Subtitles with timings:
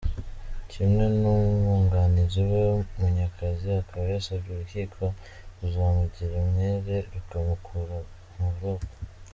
[0.71, 2.61] Kimwe n’umwunganizi we,
[2.99, 5.03] Munyakazi akaba yasabye urukiko
[5.55, 7.97] kuzamugira umwere rukamukura
[8.37, 8.93] mu buroko.